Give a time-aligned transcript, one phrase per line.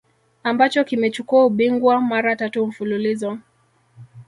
[0.43, 3.37] ambacho kimechukua ubingwa mara tatu mfululizo